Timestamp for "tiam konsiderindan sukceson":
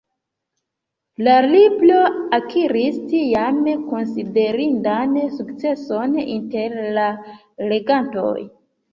3.11-6.17